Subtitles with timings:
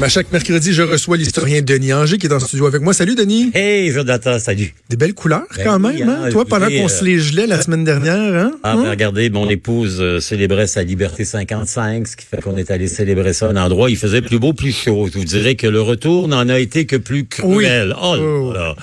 [0.00, 2.92] À chaque mercredi, je reçois l'historien Denis Anger qui est dans le studio avec moi.
[2.92, 3.52] Salut Denis.
[3.54, 4.74] Hey Jonathan, salut.
[4.90, 6.18] Des belles couleurs Ben quand oui, même, hein?
[6.24, 8.52] hein, Toi, pendant qu'on euh, se les gelait la semaine dernière, hein?
[8.64, 8.82] Ah, Hein?
[8.82, 12.88] ben, regardez, mon épouse euh, célébrait sa liberté 55, ce qui fait qu'on est allé
[12.88, 15.08] célébrer ça à un endroit où il faisait plus beau, plus chaud.
[15.12, 17.94] Je vous dirais que le retour n'en a été que plus cruel.
[18.02, 18.52] Oh, là Oh.
[18.52, 18.74] là.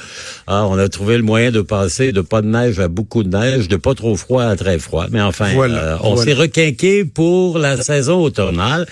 [0.48, 3.36] Ah, on a trouvé le moyen de passer de pas de neige à beaucoup de
[3.36, 5.08] neige, de pas trop froid à très froid.
[5.12, 6.32] Mais enfin, Voilà, euh, on voilà.
[6.32, 8.86] s'est requinqué pour la saison automnale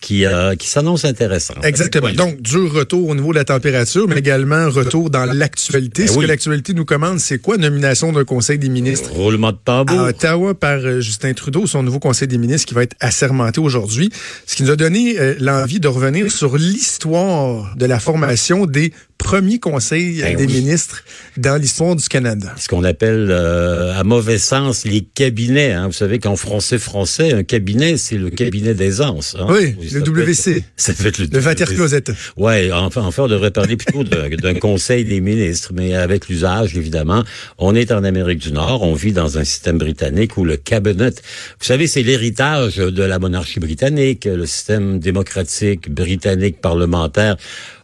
[0.00, 1.64] qui, euh, qui s'annonce intéressante.
[1.64, 2.12] Exactement.
[2.12, 6.04] Donc, dur retour au niveau de la température, mais également retour dans l'actualité.
[6.04, 6.24] Ben Ce oui.
[6.24, 7.56] que l'actualité nous commande, c'est quoi?
[7.56, 9.10] Nomination d'un conseil des ministres.
[9.12, 10.00] Roulement de À tambour.
[10.02, 14.10] Ottawa par euh, Justin Trudeau, son nouveau conseil des ministres qui va être assermenté aujourd'hui,
[14.46, 18.92] ce qui nous a donné euh, l'envie de revenir sur l'histoire de la formation des
[19.18, 20.60] premiers conseils euh, Ben des oui.
[20.60, 21.04] ministres
[21.36, 22.54] dans l'histoire du Canada.
[22.56, 25.72] ce qu'on appelle euh, à mauvais sens les cabinets.
[25.72, 25.86] Hein.
[25.88, 29.36] Vous savez qu'en français français, un cabinet, c'est le cabinet d'aisance.
[29.38, 29.46] Hein.
[29.50, 30.64] Oui, le ça peut WC.
[30.76, 31.66] ça peut être le, Le Vater.
[31.66, 32.04] Closet.
[32.36, 37.24] Ouais, enfin, enfin, on devrait parler plutôt d'un conseil des ministres, mais avec l'usage, évidemment.
[37.58, 41.10] On est en Amérique du Nord, on vit dans un système britannique où le cabinet,
[41.10, 47.36] vous savez, c'est l'héritage de la monarchie britannique, le système démocratique britannique parlementaire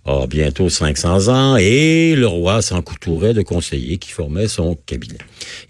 [0.07, 5.19] a bientôt 500 ans et le roi s'encoutourait de conseillers qui formaient son cabinet.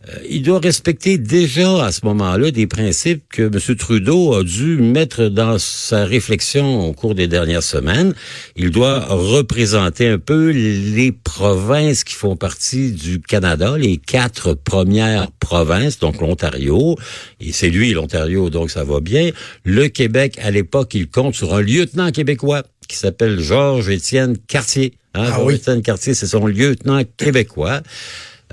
[0.08, 3.76] Euh, il doit respecter déjà à ce moment-là des principes que M.
[3.76, 8.14] Trudeau a dû mettre dans sa réflexion au cours des dernières semaines.
[8.56, 15.30] Il doit représenter un peu les provinces qui font partie du Canada, les quatre premières
[15.32, 16.96] provinces, donc l'Ontario,
[17.40, 19.30] et c'est lui l'Ontario, donc ça va bien.
[19.64, 24.94] Le Québec, à l'époque, il compte sur un lieutenant québécois qui s'appelle Georges-Étienne Cartier.
[25.14, 25.36] Hein, Ah oui.
[25.36, 27.80] Georges-Étienne Cartier, c'est son lieutenant québécois.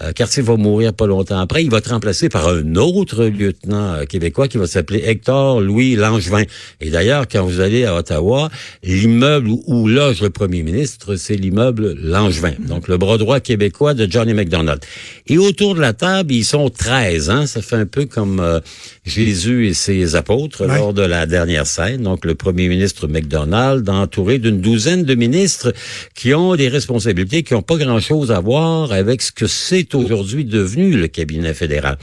[0.03, 1.63] Euh, Cartier va mourir pas longtemps après.
[1.63, 5.95] Il va être remplacé par un autre lieutenant euh, québécois qui va s'appeler Hector Louis
[5.95, 6.43] Langevin.
[6.79, 8.49] Et d'ailleurs, quand vous allez à Ottawa,
[8.83, 12.53] l'immeuble où, où loge le premier ministre, c'est l'immeuble Langevin.
[12.67, 14.79] Donc, le bras droit québécois de Johnny MacDonald.
[15.27, 17.29] Et autour de la table, ils sont 13.
[17.29, 17.45] Hein?
[17.45, 18.59] Ça fait un peu comme euh,
[19.05, 20.77] Jésus et ses apôtres Ouais.
[20.77, 22.03] lors de la dernière scène.
[22.03, 25.73] Donc, le premier ministre MacDonald, entouré d'une douzaine de ministres
[26.15, 30.45] qui ont des responsabilités qui n'ont pas grand-chose à voir avec ce que c'est aujourd'hui
[30.45, 31.97] devenu le cabinet fédéral.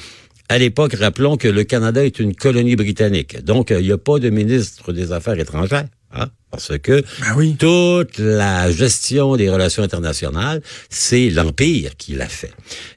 [0.49, 3.45] À l'époque, rappelons que le Canada est une colonie britannique.
[3.45, 5.85] Donc, euh, il n'y a pas de ministre des Affaires étrangères.
[6.15, 6.29] Hein?
[6.51, 7.57] Parce que Ben oui.
[7.59, 12.53] toute la gestion des relations internationales, c'est l'Empire qui l'a fait.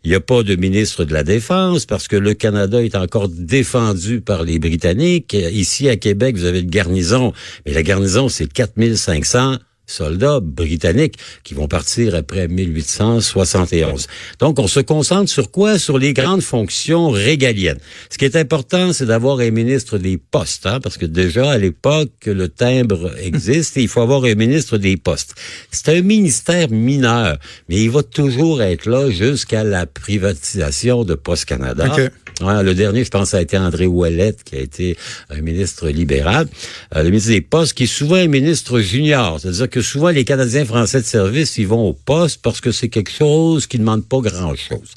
[0.06, 3.28] Il n'y a pas de ministre de la Défense parce que le Canada est encore
[3.28, 5.34] défendu par les Britanniques.
[5.34, 7.34] Ici, à Québec, vous avez une garnison,
[7.66, 9.58] mais la garnison, c'est 4500
[9.92, 14.08] soldats britanniques qui vont partir après 1871.
[14.40, 15.78] Donc, on se concentre sur quoi?
[15.78, 17.80] Sur les grandes fonctions régaliennes.
[18.10, 21.58] Ce qui est important, c'est d'avoir un ministre des postes, hein, parce que déjà, à
[21.58, 25.36] l'époque, le timbre existe et il faut avoir un ministre des postes.
[25.72, 27.38] C'est un ministère mineur,
[27.70, 31.96] mais il va toujours être là jusqu'à la privatisation de Poste Canada.
[32.40, 34.98] Le dernier, je pense, a été André Ouellette, qui a été
[35.30, 36.48] un ministre libéral.
[36.96, 39.40] Euh, le ministre des Postes, qui est souvent un ministre junior.
[39.40, 42.90] C'est-à-dire que souvent, les Canadiens français de service, ils vont au poste parce que c'est
[42.90, 44.92] quelque chose qui ne demande pas grand-chose.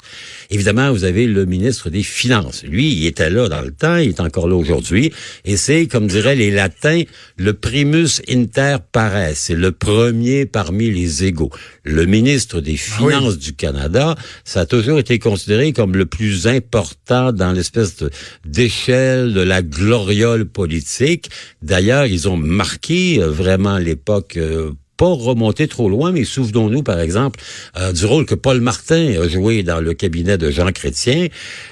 [0.49, 2.63] Évidemment, vous avez le ministre des Finances.
[2.63, 5.11] Lui, il était là dans le temps, il est encore là aujourd'hui.
[5.43, 7.03] Et c'est, comme diraient les latins,
[7.37, 9.35] le primus inter pares.
[9.35, 11.51] C'est le premier parmi les égaux.
[11.83, 16.47] Le ministre des ah Finances du Canada, ça a toujours été considéré comme le plus
[16.47, 18.03] important dans l'espèce
[18.45, 21.29] d'échelle de la gloriole politique.
[21.61, 26.99] D'ailleurs, ils ont marqué euh, vraiment l'époque euh, pas remonter trop loin, mais souvenons-nous, par
[26.99, 27.39] exemple,
[27.77, 31.27] euh, du rôle que Paul Martin a joué dans le cabinet de Jean Chrétien.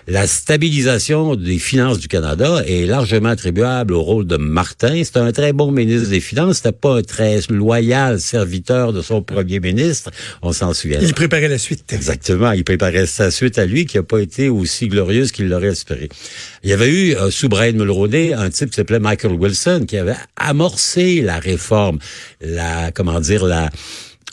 [0.08, 5.02] La stabilisation des finances du Canada est largement attribuable au rôle de Martin.
[5.04, 6.58] C'est un très bon ministre des Finances.
[6.58, 10.12] C'était pas un très loyal serviteur de son premier ministre.
[10.42, 11.00] On s'en souvient.
[11.02, 11.94] Il préparait la suite.
[11.94, 12.52] Exactement.
[12.52, 16.10] Il préparait sa suite à lui, qui n'a pas été aussi glorieuse qu'il l'aurait espéré.
[16.64, 19.98] Il y avait eu, euh, sous Brian Mulroney, un type qui s'appelait Michael Wilson, qui
[19.98, 22.00] avait amorcé la réforme,
[22.42, 23.70] la, comment dire, la,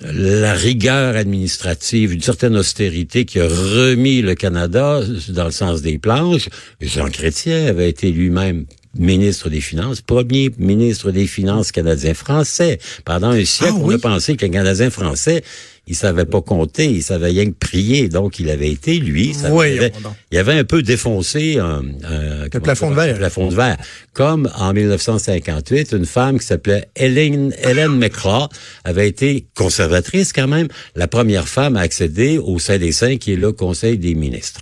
[0.03, 5.99] la rigueur administrative, une certaine austérité qui a remis le Canada dans le sens des
[5.99, 6.49] planches.
[6.81, 8.67] Jean Chrétien avait été lui-même
[8.97, 12.79] ministre des Finances, premier ministre des Finances canadien français.
[13.05, 15.43] Pendant un siècle, ah on a pensé que Canadien français
[15.87, 19.35] il savait pas compter, il savait rien que prier, donc il avait été lui.
[19.35, 19.50] Ça
[20.31, 23.19] il avait un peu défoncé un, un plafond de verre.
[23.19, 23.77] plafond de verre.
[24.12, 28.49] Comme en 1958, une femme qui s'appelait Hélène, Hélène McCraw
[28.85, 33.33] avait été conservatrice quand même, la première femme à accéder au sein des saints qui
[33.33, 34.61] est le Conseil des ministres.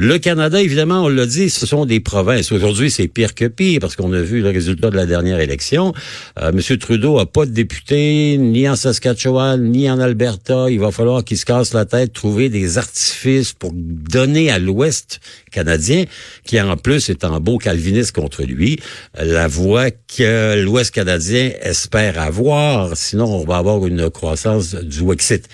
[0.00, 2.52] Le Canada, évidemment, on l'a dit, ce sont des provinces.
[2.52, 5.92] Aujourd'hui, c'est pire que pire parce qu'on a vu le résultat de la dernière élection.
[6.40, 10.47] Euh, Monsieur Trudeau a pas de député ni en Saskatchewan ni en Alberta.
[10.50, 15.20] Il va falloir qu'il se casse la tête, trouver des artifices pour donner à l'Ouest
[15.50, 16.04] canadien,
[16.44, 18.80] qui en plus est en beau calviniste contre lui,
[19.14, 22.96] la voix que l'Ouest canadien espère avoir.
[22.96, 25.48] Sinon, on va avoir une croissance du Wexit.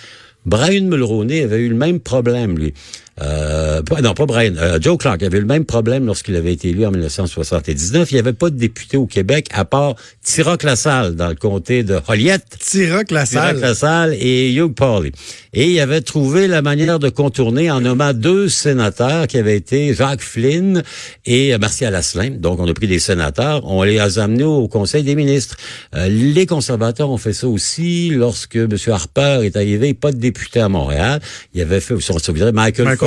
[0.45, 2.73] Brian Mulroney avait eu le même problème, lui.
[3.21, 4.53] Euh, non, pas Brian.
[4.57, 8.11] Euh, Joe Clark avait le même problème lorsqu'il avait été élu en 1979.
[8.11, 11.83] Il n'y avait pas de député au Québec à part Tirac Lassalle dans le comté
[11.83, 12.57] de Joliette.
[12.59, 13.55] Tirac Lassalle.
[13.55, 15.11] Tirac Lassalle et Hugh Pauley.
[15.53, 19.93] Et il avait trouvé la manière de contourner en nommant deux sénateurs qui avaient été
[19.93, 20.83] Jacques Flynn
[21.25, 22.31] et Martial Asselin.
[22.31, 25.55] Donc, on a pris des sénateurs, on les a amenés au Conseil des ministres.
[25.95, 28.75] Euh, les conservateurs ont fait ça aussi lorsque M.
[28.87, 31.21] Harper est arrivé, pas de député à Montréal.
[31.53, 33.04] Il avait fait, on se Michael, Michael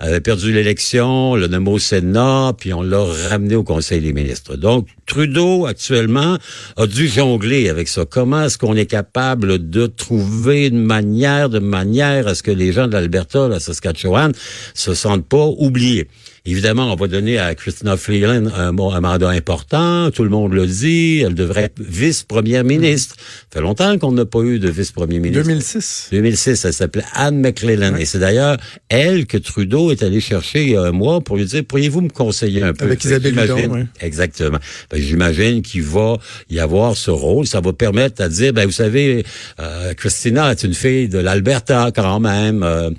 [0.00, 4.56] Avait perdu l'élection, le nommé au Sénat, puis on l'a ramené au Conseil des ministres.
[4.56, 6.38] Donc, Trudeau, actuellement,
[6.76, 8.04] a dû jongler avec ça.
[8.04, 12.72] Comment est-ce qu'on est capable de trouver une manière, de manière à ce que les
[12.72, 14.32] gens de l'Alberta, la Saskatchewan,
[14.74, 16.08] se sentent pas oubliés?
[16.46, 20.10] Évidemment, on va donner à Christina Freeland un, mandat important.
[20.10, 21.22] Tout le monde le dit.
[21.24, 23.16] Elle devrait être vice-première ministre.
[23.18, 25.42] Ça fait longtemps qu'on n'a pas eu de vice-premier ministre.
[25.42, 26.08] 2006.
[26.12, 26.66] 2006.
[26.66, 27.96] Elle s'appelait Anne McClellan.
[27.96, 28.58] Et c'est d'ailleurs
[28.90, 32.02] elle que Trudeau est allé chercher il y a un mois pour lui dire, pourriez-vous
[32.02, 32.84] me conseiller un peu?
[32.84, 34.58] Avec Isabelle Hudon, Exactement.
[34.90, 36.18] Ben, j'imagine qu'il va
[36.50, 37.46] y avoir ce rôle.
[37.46, 39.24] Ça va permettre à dire, ben, vous savez,
[39.60, 42.62] euh, Christina est une fille de l'Alberta quand même.
[42.62, 42.90] Euh,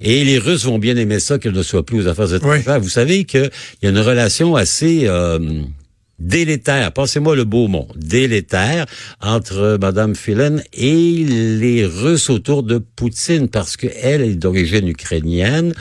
[0.00, 2.94] et les Russes vont bien aimer ça qu'elle ne soit plus aux affaires étrangères vous
[2.94, 3.50] savez qu'il
[3.82, 5.38] y a une relation assez euh,
[6.18, 8.86] délétère, pensez-moi le beau mot, délétère
[9.20, 15.74] entre Madame Phelan et les Russes autour de Poutine parce qu'elle est d'origine ukrainienne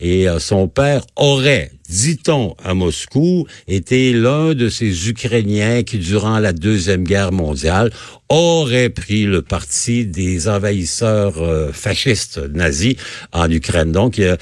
[0.00, 6.40] et euh, son père aurait dit-on à Moscou, était l'un de ces Ukrainiens qui, durant
[6.40, 7.90] la Deuxième Guerre mondiale,
[8.28, 12.96] aurait pris le parti des envahisseurs euh, fascistes nazis
[13.32, 13.92] en Ukraine.
[13.92, 14.36] Donc, euh,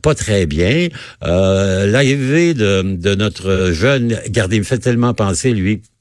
[0.00, 0.88] pas très bien.
[1.24, 5.93] Euh, L'arrivée de, de notre jeune, regardez, il me fait tellement penser, lui, euh,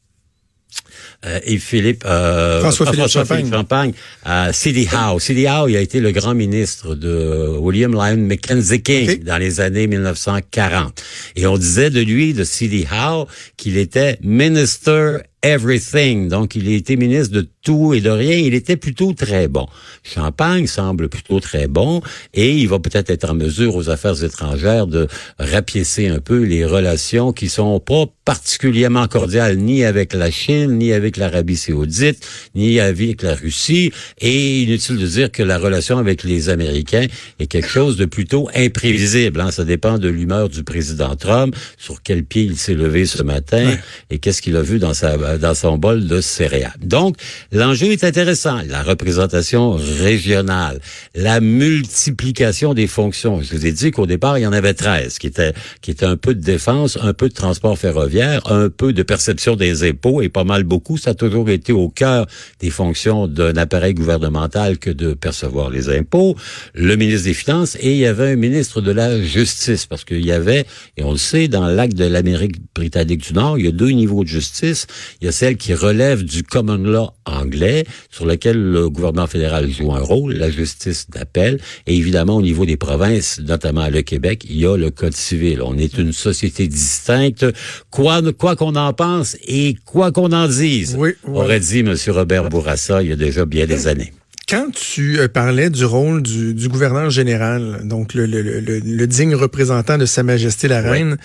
[1.46, 5.20] et Philippe euh, François, Philippe Champagne, Champagne à City Howe.
[5.20, 9.62] City Howe, il a été le grand ministre de William Lyon Mackenzie King dans les
[9.62, 11.01] années 1940.
[11.36, 13.27] Et on disait de lui, de City Howe,
[13.58, 16.30] qu'il était Minister Everything.
[16.30, 18.38] Donc, il a été ministre de tout et de rien.
[18.38, 19.68] Il était plutôt très bon.
[20.04, 22.02] Champagne semble plutôt très bon
[22.34, 25.08] et il va peut-être être en mesure aux affaires étrangères de
[25.40, 30.94] rapiécer un peu les relations qui sont pas particulièrement cordiales ni avec la Chine, ni
[30.94, 33.92] avec l'Arabie saoudite, ni avec la Russie.
[34.20, 37.08] Et inutile de dire que la relation avec les Américains
[37.40, 39.42] est quelque chose de plutôt imprévisible.
[39.42, 39.52] Hein.
[39.52, 43.76] Ça dépend de l'humeur du président Trump, sur quel pied il s'est levé ce matin
[44.10, 46.74] et qu'est-ce qu'il a vu dans sa euh, dans son bol de céréales.
[46.82, 47.16] Donc,
[47.52, 48.60] l'enjeu est intéressant.
[48.68, 50.80] La représentation régionale,
[51.16, 53.42] la multiplication des fonctions.
[53.42, 56.06] Je vous ai dit qu'au départ, il y en avait 13, qui étaient, qui étaient
[56.06, 60.22] un peu de défense, un peu de transport ferroviaire, un peu de perception des impôts
[60.22, 60.98] et pas mal beaucoup.
[60.98, 62.25] Ça a toujours été au cœur
[62.60, 66.36] des fonctions d'un appareil gouvernemental que de percevoir les impôts.
[66.74, 70.25] Le ministre des Finances et il y avait un ministre de la Justice parce qu'il
[70.25, 70.66] y avait,
[70.98, 73.90] et on le sait, dans l'acte de l'Amérique britannique du Nord, il y a deux
[73.90, 74.88] niveaux de justice.
[75.24, 79.72] Il y a celle qui relève du common law anglais, sur lequel le gouvernement fédéral
[79.72, 84.44] joue un rôle, la justice d'appel, et évidemment au niveau des provinces, notamment le Québec,
[84.50, 85.62] il y a le code civil.
[85.62, 87.46] On est une société distincte,
[87.89, 91.96] quoi quoi qu'on en pense et quoi qu'on en dise, oui, aurait dit M.
[92.08, 94.12] Robert Bourassa il y a déjà bien des années.
[94.50, 100.22] Quand tu euh, parlais du rôle du, gouverneur général, donc le, digne représentant de Sa
[100.22, 101.18] Majesté la Reine,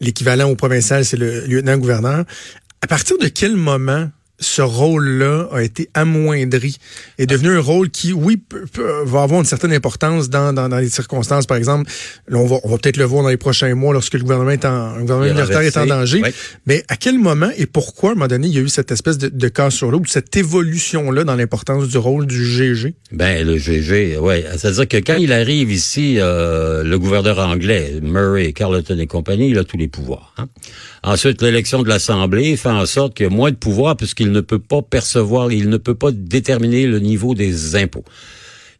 [0.00, 2.24] l'équivalent au provincial, c'est le lieutenant-gouverneur,
[2.84, 4.10] à partir de quel moment
[4.40, 6.76] ce rôle-là a été amoindri,
[7.18, 8.42] est devenu un rôle qui, oui,
[9.04, 11.46] va avoir une certaine importance dans, dans, dans les circonstances.
[11.46, 11.90] Par exemple,
[12.28, 14.50] là, on va, on va peut-être le voir dans les prochains mois lorsque le gouvernement
[14.50, 16.22] est en, le gouvernement est en danger.
[16.66, 18.90] Mais à quel moment et pourquoi, à un moment donné, il y a eu cette
[18.90, 22.94] espèce de, de cas sur l'eau, cette évolution-là dans l'importance du rôle du GG?
[23.12, 24.44] Ben, le GG, ouais.
[24.56, 29.58] C'est-à-dire que quand il arrive ici, euh, le gouverneur anglais, Murray, Carleton et compagnie, il
[29.58, 30.34] a tous les pouvoirs.
[30.38, 30.46] Hein?
[31.02, 34.40] Ensuite, l'élection de l'Assemblée fait en sorte qu'il y a moins de pouvoir puisqu'il ne
[34.40, 38.04] peut pas percevoir, il ne peut pas déterminer le niveau des impôts.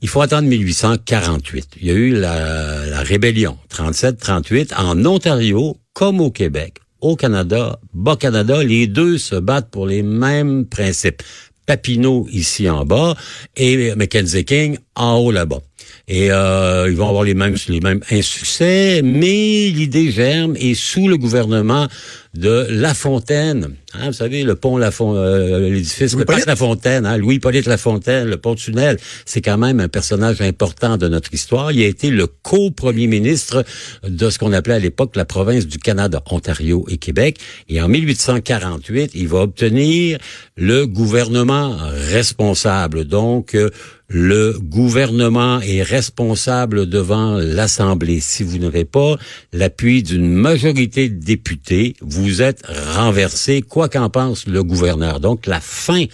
[0.03, 1.77] Il faut attendre 1848.
[1.81, 6.79] Il y a eu la, la rébellion 37-38 en Ontario comme au Québec.
[7.01, 11.23] Au Canada, Bas-Canada, les deux se battent pour les mêmes principes.
[11.67, 13.17] Papineau ici en bas
[13.57, 15.61] et Mackenzie King en haut là-bas.
[16.07, 21.09] Et euh, ils vont avoir les mêmes les mêmes insuccès, mais l'idée germe et sous
[21.09, 21.89] le gouvernement
[22.35, 23.77] de La Fontaine.
[23.95, 28.29] Hein, vous savez, le pont La euh, l'édifice le La Fontaine, hein, Louis-Polyte La Fontaine,
[28.29, 31.71] le pont tunnel, c'est quand même un personnage important de notre histoire.
[31.71, 33.65] Il a été le co-premier ministre
[34.07, 37.39] de ce qu'on appelait à l'époque la province du Canada, Ontario et Québec.
[37.69, 40.19] Et en 1848, il va obtenir
[40.57, 41.77] le gouvernement
[42.11, 43.05] responsable.
[43.05, 43.71] Donc, euh,
[44.09, 48.21] le gouvernement est responsable devant l'Assemblée.
[48.21, 49.17] Si vous n'avez pas
[49.53, 52.63] l'appui d'une majorité de députés, vous êtes
[52.95, 55.21] renversé, quoi qu'en pense le gouverneur.
[55.21, 56.05] Donc, la fin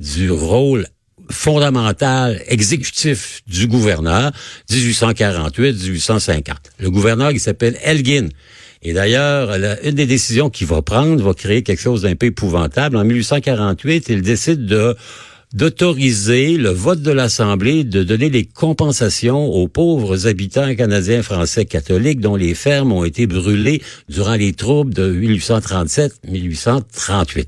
[0.00, 0.86] du rôle
[1.30, 4.32] fondamental exécutif du gouverneur,
[4.70, 6.42] 1848-1850.
[6.80, 8.28] Le gouverneur, il s'appelle Elgin.
[8.82, 12.96] Et d'ailleurs, une des décisions qu'il va prendre va créer quelque chose d'un peu épouvantable.
[12.96, 14.94] En 1848, il décide de
[15.52, 22.20] d'autoriser le vote de l'Assemblée de donner des compensations aux pauvres habitants canadiens français catholiques
[22.20, 27.46] dont les fermes ont été brûlées durant les troubles de 1837-1838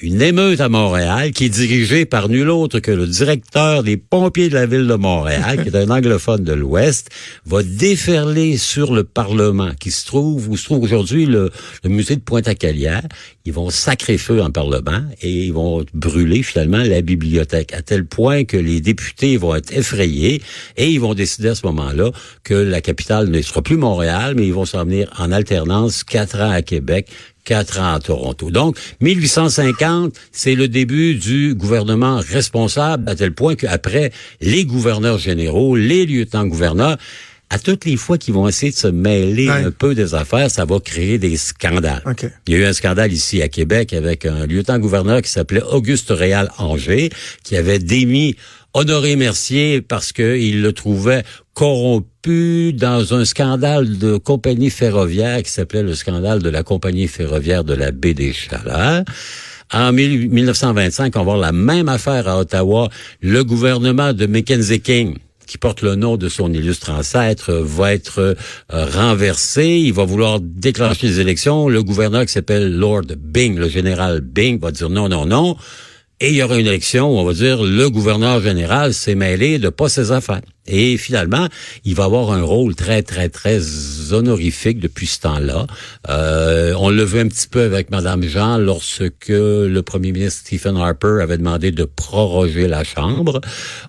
[0.00, 4.48] une émeute à Montréal qui est dirigée par nul autre que le directeur des pompiers
[4.48, 7.10] de la ville de Montréal, qui est un anglophone de l'Ouest,
[7.46, 11.50] va déferler sur le Parlement qui se trouve, où se trouve aujourd'hui le,
[11.84, 13.02] musée de Pointe-à-Calière.
[13.48, 18.04] Ils vont sacrer feu en Parlement et ils vont brûler finalement la bibliothèque, à tel
[18.04, 20.42] point que les députés vont être effrayés
[20.76, 22.10] et ils vont décider à ce moment-là
[22.44, 26.38] que la capitale ne sera plus Montréal, mais ils vont s'en venir en alternance quatre
[26.42, 27.08] ans à Québec,
[27.44, 28.50] quatre ans à Toronto.
[28.50, 34.12] Donc, 1850, c'est le début du gouvernement responsable à tel point qu'après,
[34.42, 36.98] les gouverneurs généraux, les lieutenants-gouverneurs,
[37.50, 40.64] à toutes les fois qu'ils vont essayer de se mêler un peu des affaires, ça
[40.64, 42.02] va créer des scandales.
[42.46, 46.10] Il y a eu un scandale ici à Québec avec un lieutenant-gouverneur qui s'appelait Auguste
[46.10, 47.10] Réal Angers,
[47.44, 48.36] qui avait démis
[48.74, 51.24] Honoré Mercier parce qu'il le trouvait
[51.54, 57.64] corrompu dans un scandale de compagnie ferroviaire qui s'appelait le scandale de la compagnie ferroviaire
[57.64, 59.04] de la baie des Chaleurs.
[59.72, 62.88] En 1925, on va voir la même affaire à Ottawa.
[63.20, 65.16] Le gouvernement de Mackenzie King,
[65.48, 68.34] qui porte le nom de son illustre ancêtre, va être euh,
[68.68, 69.66] renversé.
[69.66, 71.68] Il va vouloir déclencher les élections.
[71.68, 75.56] Le gouverneur qui s'appelle Lord Byng, le général Byng, va dire non, non, non.
[76.20, 79.58] Et il y aura une élection où on va dire le gouverneur général s'est mêlé
[79.58, 80.42] de pas ses affaires.
[80.68, 81.48] Et finalement,
[81.84, 83.60] il va avoir un rôle très, très, très
[84.12, 85.66] honorifique depuis ce temps-là.
[86.08, 90.76] Euh, on le vu un petit peu avec Madame Jean lorsque le premier ministre Stephen
[90.76, 93.40] Harper avait demandé de proroger la Chambre.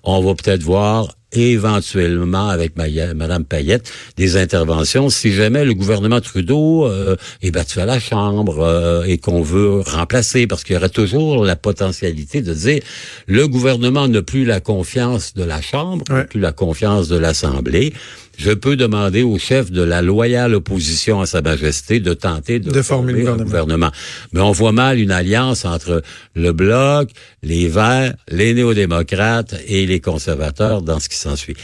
[0.02, 6.86] On va peut-être voir éventuellement avec Madame Payette des interventions si jamais le gouvernement Trudeau
[6.86, 10.88] euh, est battu à la Chambre euh, et qu'on veut remplacer parce qu'il y aurait
[10.88, 12.82] toujours la potentialité de dire
[13.26, 17.92] le gouvernement n'a plus la confiance de la Chambre, plus la confiance confiance de l'Assemblée,
[18.38, 22.70] je peux demander au chef de la loyale opposition à Sa Majesté de tenter de,
[22.70, 23.44] De former le un gouvernement.
[23.44, 23.90] gouvernement.
[24.32, 26.00] Mais on voit mal une alliance entre
[26.36, 27.10] le Bloc,
[27.42, 31.56] les Verts, les néo-démocrates et les conservateurs dans ce qui s'ensuit.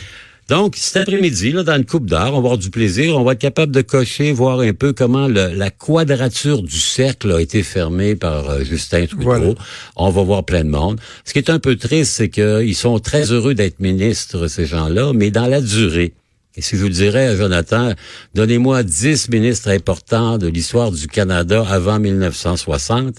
[0.48, 3.16] Donc, cet après-midi, là, dans une coupe d'heure, on va avoir du plaisir.
[3.18, 7.32] On va être capable de cocher, voir un peu comment le- la quadrature du cercle
[7.32, 9.24] a été fermée par euh, Justin Trudeau.
[9.24, 9.54] Voilà.
[9.96, 11.00] On va voir plein de monde.
[11.24, 15.12] Ce qui est un peu triste, c'est qu'ils sont très heureux d'être ministres, ces gens-là,
[15.12, 16.14] mais dans la durée.
[16.58, 17.92] Et si je vous dirais à Jonathan,
[18.36, 23.16] donnez-moi 10 ministres importants de l'histoire du Canada avant 1960,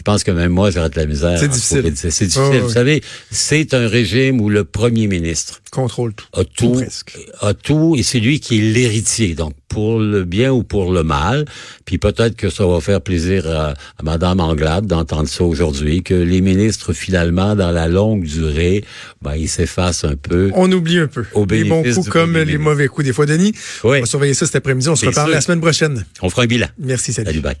[0.00, 1.38] je pense que même moi, j'aurais de la misère.
[1.38, 1.82] C'est difficile.
[1.82, 2.60] trouver- C'est difficile.
[2.62, 6.24] Vous savez, c'est un régime où le premier ministre Contrôle tout.
[6.32, 7.18] a tout, presque.
[7.42, 9.34] a tout, et c'est lui qui est l'héritier.
[9.34, 11.44] Donc, pour le bien ou pour le mal.
[11.84, 16.14] Puis peut-être que ça va faire plaisir à, à Madame Anglade d'entendre ça aujourd'hui, que
[16.14, 18.82] les ministres, finalement, dans la longue durée,
[19.20, 20.50] ben, ils s'effacent un peu.
[20.54, 21.24] On oublie un peu.
[21.34, 23.26] Au les bons coups comme les mauvais coups des fois.
[23.26, 23.52] Denis,
[23.84, 23.98] Oui.
[23.98, 24.88] on va surveiller ça cet après-midi.
[24.88, 25.34] On se reparle sûr.
[25.34, 26.06] la semaine prochaine.
[26.22, 26.68] On fera un bilan.
[26.78, 27.26] Merci, salut.
[27.26, 27.56] Salut, bye.